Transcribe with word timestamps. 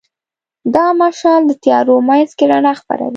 دا 0.75 0.85
مشال 1.01 1.41
د 1.47 1.51
تیارو 1.63 1.95
منځ 2.09 2.29
کې 2.37 2.45
رڼا 2.51 2.73
خپروي. 2.79 3.09